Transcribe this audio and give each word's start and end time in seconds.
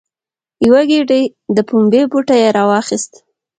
یوه 0.65 0.81
ګېډۍ 0.89 1.23
د 1.55 1.57
پمبې 1.67 2.01
پټی 2.11 2.37
یې 2.43 2.49
راواخیست. 2.57 3.11